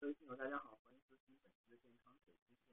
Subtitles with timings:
[0.00, 2.72] 各位听友，大家好，欢迎收听本期的健康水知识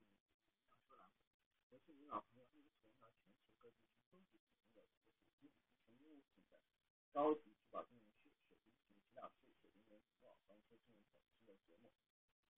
[0.64, 1.28] 讲说栏目。
[1.68, 5.04] 我是您老朋友，目前到全球各地去收集不同的水晶
[5.44, 6.64] 以及纯物品的
[7.12, 11.92] 高级珠宝金融师、水晶品指导师、水晶人网关注进入本期的节目。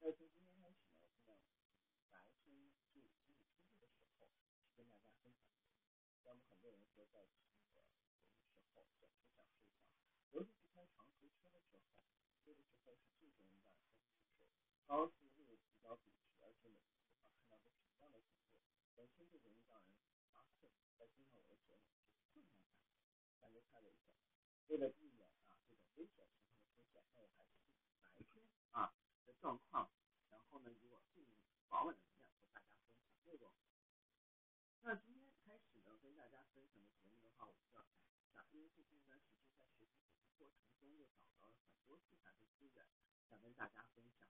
[0.06, 1.50] 那从今天开始呢，我们
[2.14, 4.30] 白天就经济出入的时候，
[4.62, 5.50] 去跟大家分享。
[6.22, 9.42] 那么很多人说在这个有的时候想出想睡觉，
[10.30, 11.90] 尤其是开长途车的时候，
[12.46, 18.58] 这个时候是最容易让身体是高速度提高比值，而且每次的话看到都是一样的景色，
[18.98, 19.94] 本身就容易让人
[20.34, 20.74] 发困。
[20.98, 22.98] 再加上我的节目就是困难感，
[23.40, 24.10] 感觉太危险。
[24.66, 27.62] 为了避免啊这种危险情况的出现，那我还是
[28.02, 28.92] 白天啊
[29.28, 29.92] 的状况，
[30.32, 31.22] 然后呢以我最
[31.68, 33.54] 保稳的经验和大家分享内容。
[34.82, 42.84] 那今天开始呢跟大家分享的节目的话，我需要讲一下，因为最近一段时间在学习的过程中又找到了很多素材的资源，
[43.30, 44.26] 想跟大家分享。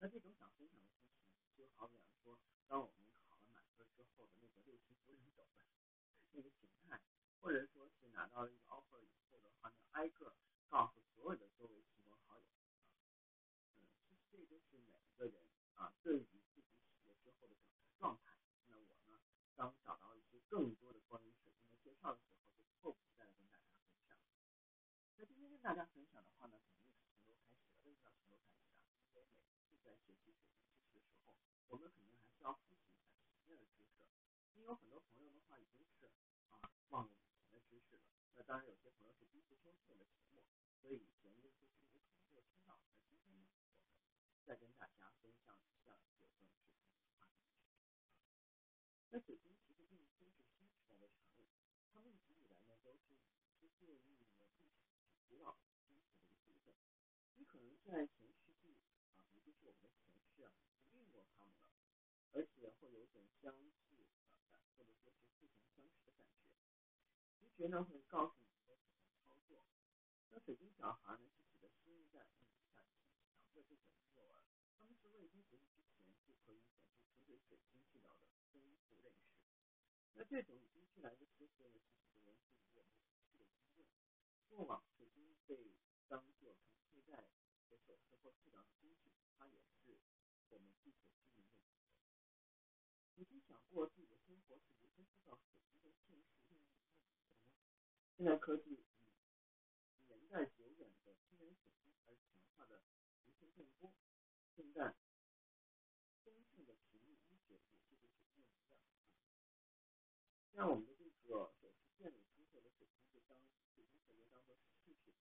[0.00, 5.60] 那这种想分享的事情，就好比说，当我们考了满分之后的那个六亲不认走的
[6.32, 6.98] 那个形态，
[7.40, 10.34] 或者说是拿到一个 offer 以后的话呢，挨个
[10.70, 12.72] 告诉所有的周围亲朋好友啊，
[13.76, 18.32] 嗯，这就是每一个人啊对于自己企业之后的整个状态。
[18.68, 19.20] 那我呢，
[19.54, 24.16] 当找到一些更多的关于水晶的介绍的时候，就迫不及待的跟大家分享。
[25.16, 28.96] 那今天跟大家分享的话呢，肯定是从头开始的，为什么要从头开始啊？
[29.04, 31.34] 因为每次在学习水晶知识的时候，
[31.70, 34.04] 我们肯定还是要复习一下前面的知识。
[34.54, 36.10] 因为有很多朋友的话已经是
[36.50, 36.58] 啊
[36.90, 38.02] 忘了以前的知识了。
[38.34, 40.42] 那当然有些朋友是第一次听我的节目，
[40.82, 42.76] 所以以前的一些知识可能没有听到。
[43.08, 43.46] 那今天呢，
[44.26, 47.46] 我们再跟大家分享一下有关水晶的话题。
[49.10, 51.46] 那水晶其实并非是新时代的产物，
[51.92, 53.14] 它们一直以来呢都是
[53.54, 54.74] 世界运营的历史
[55.28, 56.74] 古老金属的一部分。
[57.36, 58.74] 你可能在前世纪
[59.14, 60.52] 啊，也就是我们的前世啊，
[60.92, 61.70] 运过它们了，
[62.32, 64.04] 而且会有种相似的
[64.48, 66.60] 感，或者说是似曾相识的感觉。
[67.40, 69.66] 直觉呢会告诉你该怎么操作。
[70.30, 74.44] 那水晶小孩呢是指的新一代嗯感情强的这种婴儿，
[74.78, 79.36] 他们是未经学习之前就可以显示出对水晶治疗的丰富认识。
[80.14, 83.44] 那这种已经进来的知识呢，其实源自于我们过去的
[83.74, 83.86] 经验。
[84.48, 85.72] 过往水晶被
[86.08, 87.16] 当做成佩戴
[87.68, 89.98] 的首饰或治疗的工具，它也是
[90.48, 91.48] 我们具所知名
[91.82, 91.89] 的。
[93.20, 97.04] 你曾想过自己的生活是如何受到水晶的现实应用的呢？
[98.16, 98.80] 现在科技以
[100.08, 102.80] 年代久远的天然水晶而强化的
[103.26, 103.92] 无线电波，
[104.56, 104.96] 现在
[106.24, 108.80] 中性的频率医学也是对水晶一样。
[110.56, 113.36] 像我们的这个首饰店里出售的水晶，就当
[113.76, 115.12] 水晶水晶当做是饰品。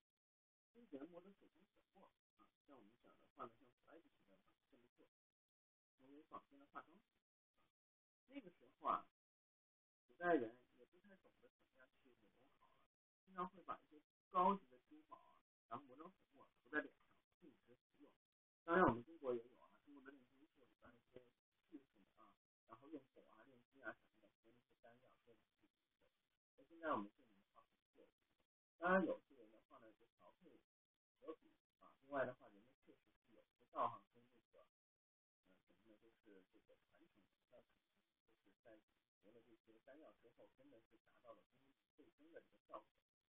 [0.71, 2.07] 新研磨的水晶粉末
[2.39, 4.39] 啊，像我们讲的话呢，像普莱迪型的
[4.71, 5.05] 这么做，
[5.99, 7.03] 成为坊间的化妆品。
[8.81, 9.05] 那个时候啊，
[10.07, 12.71] 古代人也不太懂得怎么样去美容好了，
[13.25, 15.35] 经常会把一些高级的珠宝啊，
[15.67, 18.09] 然后磨成粉末涂在脸上，定时服用。
[18.63, 21.19] 当然，我们中国也有啊，中国的炼金术里边一些
[21.69, 22.31] 术士啊，
[22.67, 25.75] 然后用火啊、炼金啊什么的，和那些丹药做的是的。
[26.55, 28.07] 那现在我们这里的话很做，
[28.77, 30.55] 当然有些人的话呢，就调配
[31.19, 31.91] 和比啊。
[31.99, 34.63] 另外的话，人们确实是有些道行跟这个，
[35.03, 35.99] 呃，什么呢？
[35.99, 37.88] 就是这个传承，那可能
[38.49, 38.73] 是在
[39.21, 42.89] 服了这些丹药之后，真的是达到了功力倍增的这个效果。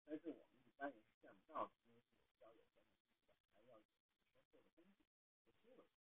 [0.05, 5.07] 但是我们一般人是见不到的，因为是有需要有专门的还要有深厚的功底
[5.39, 5.95] 和修为啊。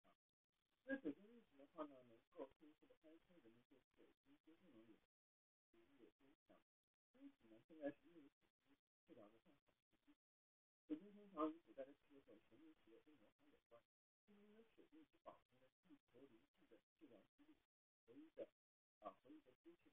[0.85, 2.95] 那水晶玉石的话呢，能够迅速的。
[3.01, 4.95] 翻新人们对水晶接触能力，
[5.75, 6.55] 能力增强。
[7.19, 10.15] 因此呢，现在是用水晶治疗的上好时机。
[10.87, 11.91] 水晶通常与古代的。
[12.07, 13.81] 智慧、神秘学跟魔法有关，
[14.21, 17.55] 是因为水晶是保存了地球灵气的治疗之力，
[18.07, 18.47] 唯一的。
[19.01, 19.91] 啊唯一的资讯。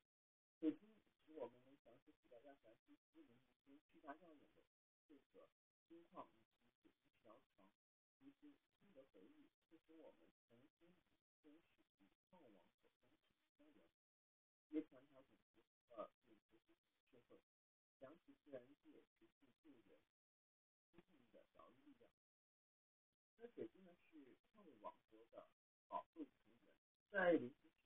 [0.58, 0.88] 水晶
[1.24, 3.36] 使我们能详细记载亚瑟西斯林
[3.66, 4.64] 一些巨大耀眼的
[5.06, 5.50] 这个
[5.86, 7.68] 金矿以及水晶治疗床，
[8.20, 13.83] 一些新的回忆，促使我们重新与真实与创往所中产生相连。
[14.71, 16.59] 也传调整符呃饮食
[17.10, 17.41] 智慧，
[17.98, 19.98] 想起自然界持续救援。
[20.91, 22.10] 积极的疗愈力量。
[23.38, 25.48] 那水晶呢是矿物王国的
[25.86, 26.59] 宝贵成员，
[27.09, 27.78] 在灵性世界中，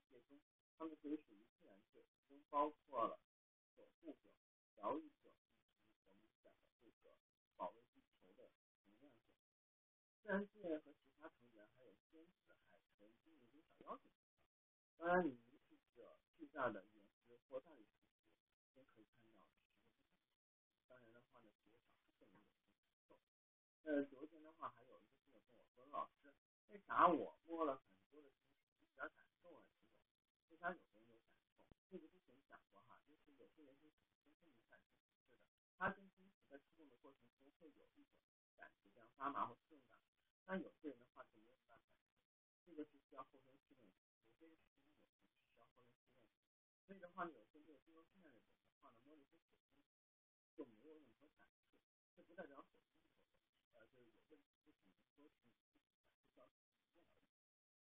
[0.83, 3.21] 它们归属于自然界，其中包括了
[3.77, 4.35] 守护者、
[4.75, 7.15] 疗愈者以及我们讲的这个
[7.55, 8.51] 保卫地球的
[8.91, 9.31] 能量者。
[10.21, 14.11] 自然界和其他成员还有天使、海豚、精灵等小妖精。
[14.99, 18.27] 当然，你凝视着巨大的岩石或大理石时，
[18.75, 20.03] 也可以看到植物的
[20.89, 22.43] 当然的话呢，只有少数人
[23.07, 23.15] 有。
[23.85, 26.35] 呃，昨天的话还有一个朋友跟我说，老师，
[26.71, 29.32] 为啥我摸了很多的星星比较感？
[30.63, 31.75] 为啥有的人有感受？
[31.91, 35.43] 这个之前讲过哈，就是有些人是天生敏感性体质的，
[35.77, 38.15] 他跟金属在触动的过程中会有一种
[38.55, 39.99] 感觉，这样发麻或刺痛感。
[40.47, 41.99] 但有些人的话就没有办法，
[42.65, 43.93] 这个是需要后天训练，
[44.23, 46.31] 除非是真的有是需要后天训练。
[46.87, 49.83] 所以的话呢，有些没有经过训练的人的话呢，摸了一些水晶
[50.55, 51.75] 就没有任何感受，
[52.15, 57.27] 这不代表水晶有问题，呃，就是有问题，就只能说是你自己感受到是不一样而已。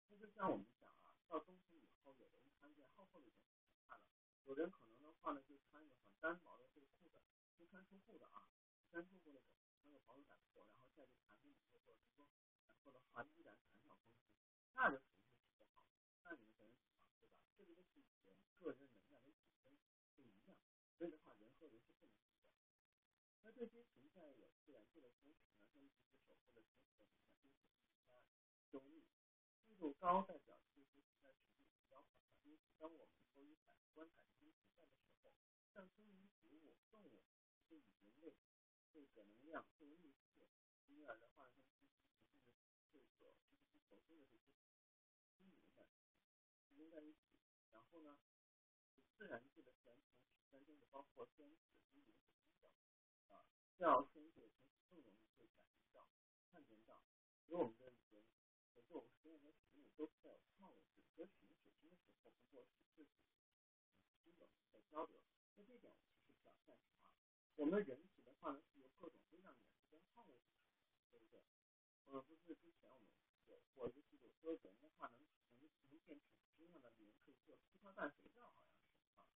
[0.06, 4.02] 那就像我们讲啊，到冬天以后，有的人穿件厚厚的一件可怕了，
[4.50, 7.22] 有人可能的话呢，就穿一个很单薄的这个裤子，
[7.56, 8.50] 就穿出户的啊，
[8.90, 9.46] 穿出户那种，
[9.78, 12.26] 穿个薄的短裤，然后在这个寒风里面或者说，
[12.66, 14.18] 然后的话依然感到风，
[14.74, 15.86] 那就肯定是不好。
[16.26, 16.90] 那你们可能想，
[17.22, 17.38] 对吧？
[17.54, 19.70] 这个都是人个人能量的体征
[20.18, 20.58] 不一样，
[20.98, 22.50] 所以的话，人和人是不能比的。
[23.46, 27.54] 那这些存在有自然界的天使呢，他们其实守护的天使的能量就是
[28.10, 28.18] 三
[28.66, 29.06] 中立，
[29.70, 35.36] 密度高代表这些存在频率比较缓慢，因此当我们由于感官感知存在的时候，
[35.68, 37.26] 像生于植物、动物，
[37.68, 38.34] 是以人类
[38.90, 40.48] 这个能量作为密次，
[40.86, 42.32] 因而的话呢，它们进行
[42.72, 44.48] 逐渐的这个就是不投生的这些
[45.28, 45.84] 心灵的
[46.64, 47.36] 集中在一起，
[47.70, 48.16] 然后呢，
[49.18, 52.72] 自然界的自然天使当中的包括天使、精灵、水晶等
[53.28, 53.44] 啊，
[53.76, 56.08] 较天界的天使更容易被感应到、
[56.50, 57.04] 看见到，
[57.44, 58.24] 而我们的人，
[58.72, 61.44] 整个我们所有的食物都是带有创物质，和使
[62.30, 65.20] 用水晶的时候不过是自己亲友在交流，
[65.56, 67.10] 那这点其实比较擅长。
[67.56, 71.42] 我们人体的话呢，是由各种微量元素跟矿物质组成，对不对？
[72.06, 73.06] 呃，不是之前我们
[73.46, 75.20] 有过一个记录，说人的话能
[75.60, 79.28] 能能变成什么样的人可以做粗糙氮肥皂，好像是啊。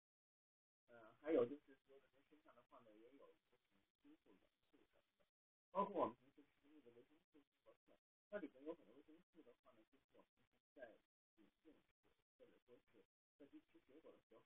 [0.87, 3.59] 呃，还有就是说人身上的话呢，也有一些
[4.01, 5.27] 金属元素什么的，
[5.71, 7.97] 包括我们平时吃那个维生素 C 和片，
[8.29, 10.95] 它里面有很多维生素的话呢，就是我们平时在
[11.37, 11.99] 饮用时
[12.37, 13.05] 或者说是
[13.37, 13.79] 在去吃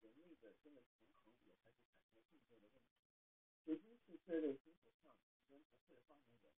[0.01, 3.03] 人类的这个平衡也开始产生更多的问题。
[3.65, 6.53] 水晶是这类金属上其中不会发明人。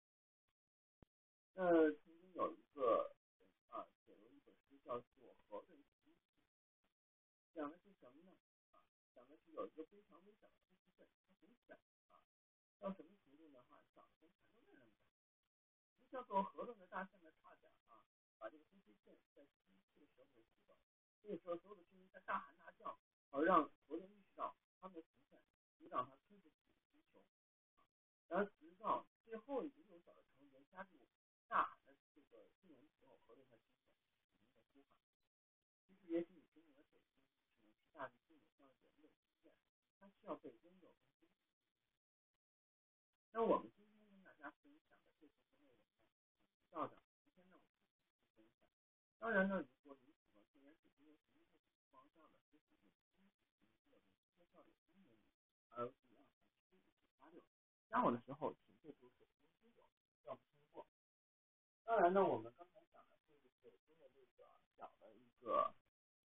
[1.54, 6.12] 那曾经有一个人啊，写了一本书叫做《核对金属》，
[7.56, 8.38] 讲的是什么呢？
[8.74, 8.83] 啊，
[9.15, 11.75] 讲的是有一个非常微小的呼吸阵，它很小
[12.12, 12.27] 啊，
[12.80, 13.63] 到什么程度呢？
[13.69, 15.07] 哈，小的跟蚕豆那么大。
[16.12, 18.04] 叫做核论的大象的差点啊？
[18.39, 20.75] 把这个呼吸阵在吸气的时候给吸走，
[21.21, 22.97] 所以说所有的居民在大喊大叫。
[23.31, 25.38] 而让国人意识到他们的存在，
[25.77, 26.50] 引导他推出
[26.89, 27.21] 需求，
[28.27, 30.97] 然后直到最后一个幼小的成员加入
[31.47, 34.01] 大喊的这个新闻时候，核对他精神，
[34.50, 35.30] 使命的呼喊。
[35.86, 37.21] 其实也许你经历了水晶，
[37.53, 39.53] 只能是大地心理上的人类经验，
[40.00, 41.53] 它需要被温柔跟尊重。
[43.31, 46.01] 那我们今天跟大家分享的这部分内容呢，
[46.58, 47.77] 提到的，今天呢我们
[48.34, 49.05] 继续分享。
[49.19, 51.59] 当然呢，如果你喜欢天然水晶的使用者，
[51.91, 52.79] 方向的支持
[53.19, 53.27] 你。
[54.33, 55.19] 介绍的新年里，
[55.75, 57.43] 而第二台七五九八六，
[57.91, 59.83] 加我的时候请备注水晶之友，
[60.23, 60.88] 要听过。
[61.83, 64.47] 当然呢，我们刚才讲的是水晶的这个
[64.77, 65.75] 小的一个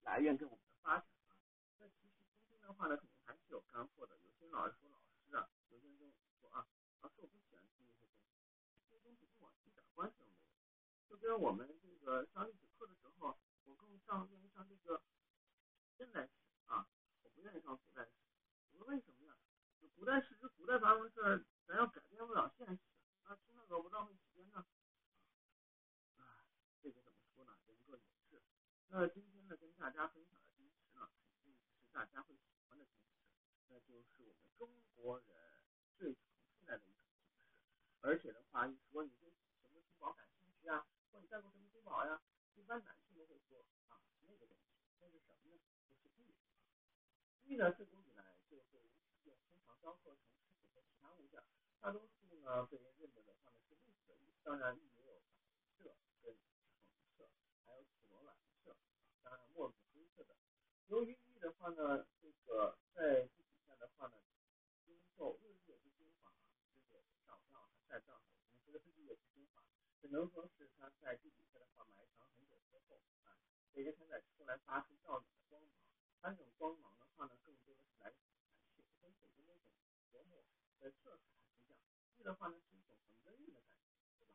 [0.04, 1.36] 来源跟我们的发展啊。
[1.80, 4.16] 那其实今天的话呢，肯定还是有干货的。
[4.22, 6.68] 有些老师说老师啊，有些人跟我说啊，
[7.02, 8.38] 老师我不喜欢听这些东西，
[8.86, 10.43] 这些东西跟我一点关系都没有。
[11.14, 15.00] 就跟我们这个上历史课的时候，我更上愿意上这个
[15.96, 16.32] 现代史
[16.66, 16.90] 啊。
[17.22, 18.12] 我不愿意上古代史，
[18.72, 19.38] 我说为什么呀？
[19.94, 22.80] 古代史是古代发生的事，咱要改变不了现实，
[23.26, 24.66] 那听那个不浪费时间呢？
[26.18, 26.50] 啊，
[26.82, 27.60] 这个怎么说呢？
[27.68, 28.42] 人各有志。
[28.88, 33.22] 那今天呢，跟大家分享的金石呢，肯定是大家会喜欢的金石，
[33.68, 35.28] 那就是我们中国人
[35.96, 36.24] 最常
[36.58, 37.46] 佩戴的一种金石。
[38.02, 39.30] 而且的话，一说你对
[39.62, 42.22] 什么珠宝感兴趣啊，或你戴过什么珠宝呀？
[42.56, 45.62] 一般男性都会说啊，那个东西，那是什么呢？
[45.88, 46.36] 就是玉。
[47.46, 48.90] 玉呢，自古以来就被人
[49.24, 49.32] 使
[49.84, 51.44] 用，通常雕刻成饰品和其他物件。
[51.82, 57.30] 大多数呢，被人认得的话呢是绿色的玉，当然玉也有白色跟橙色，
[57.66, 58.76] 还有紫罗兰色，
[59.22, 60.36] 当然墨绿灰色的。
[60.88, 64.16] 由于玉的话呢，这个在地底下的话呢，
[64.86, 66.32] 经受日月之精华，
[66.72, 69.64] 日月照耀，它在造成，我们说的日月之精华，
[70.02, 73.36] 只能说是它在地底下的话埋藏很久之后啊，
[73.74, 75.72] 这些它在出来发出耀眼的光芒，
[76.22, 79.60] 它这种光芒的话呢，更多的是来自于寒气，跟水的那种
[80.12, 80.44] 薄膜
[80.80, 81.24] 的色彩
[81.66, 84.34] 不的话呢是一种很温润的感觉，对吧？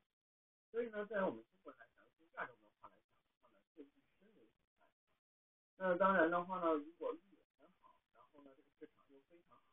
[0.71, 4.87] 所以呢，在我们中国来讲，从亚洲文化来讲的话呢，对玉深为喜爱。
[5.76, 9.64] 那当然的话呢，如果玉很好，然后呢这个市场又非常好，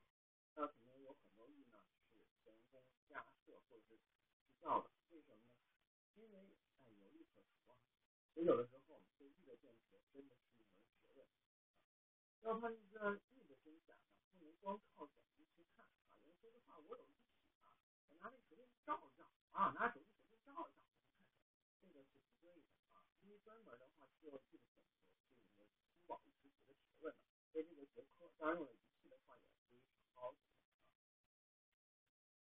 [0.56, 1.78] 那肯定有很多玉呢
[2.10, 4.90] 是人工加色或者是制造的。
[5.10, 5.52] 为什么呢？
[6.16, 7.76] 因为哎有利可图啊。
[8.34, 11.28] 所以有的时候我们对玉的鉴别真的是一门学问。
[12.42, 15.92] 要判断玉的真假呢，不能光靠眼睛去看啊。
[16.24, 17.25] 有人说的话，我有一，
[18.26, 20.90] 拿那手电照一照啊，拿手机手电照一照，
[21.78, 23.06] 这个是不对的啊。
[23.22, 24.98] 因为专门的话需要这个选择，
[25.54, 27.20] 是我们珠宝识别的学问了。
[27.54, 30.74] 所以这个学科当然用的仪器的话也非常高级啊。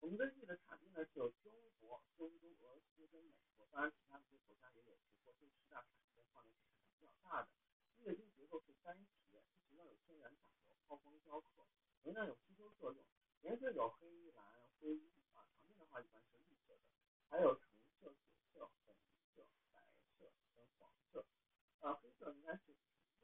[0.01, 1.51] 我们的玉的产地呢是有中
[1.81, 4.93] 国、中东、俄罗斯跟美国，当然其他的这些国家也有。
[4.93, 7.49] 不过这十大产地的话呢是产量比较大的。
[7.97, 11.65] 玉的晶结构是单体，不仅要有天然长油、抛光雕刻，
[12.03, 13.03] 同样有吸收作用。
[13.41, 14.45] 颜色有黑、蓝、
[14.79, 15.01] 灰、
[16.01, 16.81] 绿啊，常见的话一般是绿色的，
[17.29, 17.69] 还有橙
[18.01, 18.97] 色、紫色、粉
[19.35, 19.85] 色、白
[20.17, 21.27] 色跟黄色。
[21.81, 22.75] 啊，黑色应该是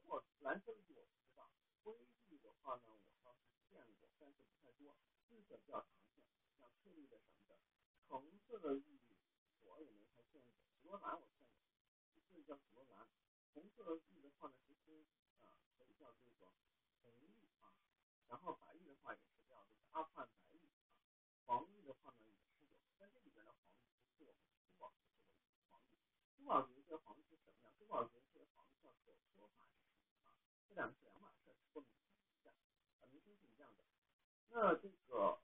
[0.03, 1.49] 墨，蓝色的玉我不知道。
[1.81, 1.97] 灰
[2.27, 4.95] 绿的话呢，我倒是见过，但是不太多。
[5.29, 6.25] 绿色比较常见，
[6.59, 7.57] 像翠绿的什么的。
[8.07, 8.99] 橙色的绿
[9.63, 13.07] 我也没太见过，紫罗兰我见过，这叫紫罗兰。
[13.53, 15.05] 红色的绿的话呢，其实
[15.41, 16.51] 啊可以叫这个
[17.01, 17.73] 红绿啊。
[18.27, 20.75] 然后白玉的话也是叫这个阿富汗白玉啊。
[21.45, 25.95] 黄玉的话呢也是有，但这里边的黄玉不是我们珠宝学说的黄玉。
[26.39, 27.75] 珠宝学的黄玉是什么样？
[27.77, 29.91] 珠宝学的黄玉叫做说法石
[30.23, 30.31] 啊，
[30.67, 32.55] 这两个是两码事，不过名称一样
[33.01, 33.83] 啊，名称是一样的。
[34.47, 35.37] 那这个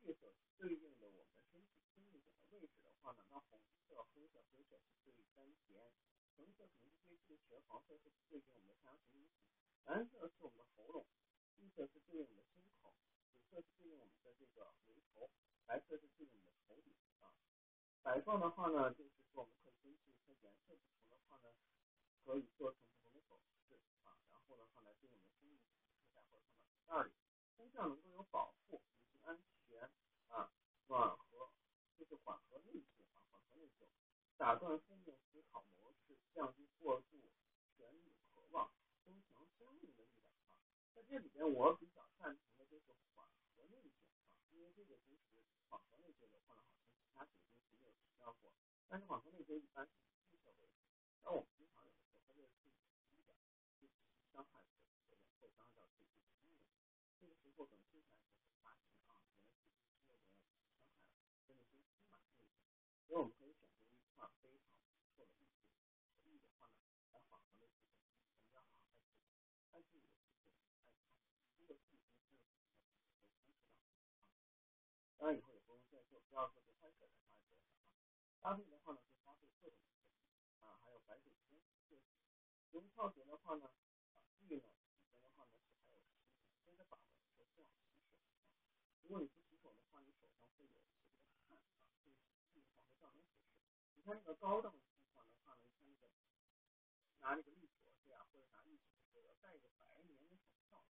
[0.00, 5.92] 玉所对应的我们身体生命点的位置的话呢，那红色、黑色、灰色是对应丹田，
[6.34, 9.36] 橙色可能是对应血，黄色是对应我们的太阳神经体，
[9.84, 11.06] 蓝色是我们的喉咙，
[11.58, 12.96] 绿色是对应我们的胸口，
[13.30, 15.30] 紫色是对应我们的这个眉头，
[15.66, 17.30] 白色是对应我们的头顶啊。
[18.02, 20.11] 摆放的话呢，就是说我们可以根据
[20.42, 21.54] 颜色不同的话呢，
[22.24, 27.12] 可以做成不同的首饰啊，然后的话呢，对我们生命体佩戴或者放到口袋里，
[27.56, 29.88] 功效能够有保护、以及安全
[30.28, 30.50] 啊，
[30.88, 31.50] 暖和，
[31.96, 33.86] 就是缓和内疚啊，缓和内疚，
[34.36, 37.16] 打断负面思考模式，降低过度
[37.76, 38.70] 权力渴望，
[39.04, 40.58] 增强生命的力量啊。
[40.94, 44.02] 在这里边，我比较赞同的就是缓和内疚
[44.34, 48.52] 啊，因为这个其实缓和内疚的话呢，好像其他几个东西没有提到过，
[48.88, 49.88] 但是缓和内疚一般
[51.24, 52.66] 那我们经常有的时候它这个是
[53.06, 53.34] 低的，
[53.78, 53.86] 是
[54.32, 56.58] 伤害自己的，会伤害到自己的生命。
[57.20, 62.58] 这个时候等接下来就会发现啊，原来自己是有点伤害了，真的是充满内疚。
[63.06, 65.62] 所以我们可以选择一块非常不错的玉石，
[66.26, 66.82] 玉的话呢，
[67.14, 67.86] 来缓和内疚。
[67.86, 69.30] 我们要好好爱自己，
[69.70, 71.06] 爱自己的世界，爱他人。
[71.62, 74.10] 如果自己跟这个事情会充实到啊，
[75.22, 77.62] 当然以后也不用再做，不要做这坏事的话就啊。
[78.42, 79.78] 搭配的话呢，就搭配各种
[80.62, 82.00] 啊，还有白水晶这些。
[82.72, 83.66] 用泡水的话呢，
[84.14, 84.64] 啊，玉呢，
[84.96, 88.24] 里边的话呢是还有石头，所以它把的时候最好洗手啊。
[89.02, 90.88] 如果你不洗手的话，你手上会有这个
[91.46, 92.10] 汗啊，会
[92.54, 93.60] 玉的话会造成腐蚀。
[93.94, 96.08] 你看那个高档的地方的话呢，你看那个
[97.20, 100.86] 拿那个绿镯子呀，或者拿玉石的时候要戴一个白棉的手套，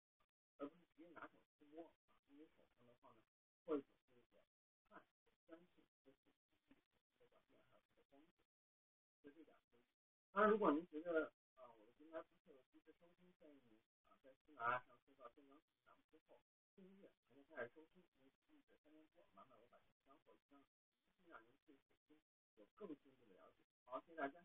[0.59, 1.95] 而不是直接拿手去摸啊，
[2.29, 3.25] 因为手上的话呢
[3.65, 4.45] 会有这个
[4.91, 5.03] 汗
[5.47, 6.21] 酸性，这是
[6.69, 8.37] 玉石的表面还有它的光泽，
[9.23, 9.85] 就这点注意。
[10.33, 16.41] 当然，如果您觉得啊，我的平台不错，及时收听，建议您啊在喜马拉雅上搜到健康指南之后，
[16.75, 20.63] 订阅，然后开始收听，您记得三连播，满满我把这箱火箱，
[21.23, 22.17] 尽量您可以收听，
[22.57, 23.67] 有更深入的了解。
[23.85, 24.41] 好，谢谢大家。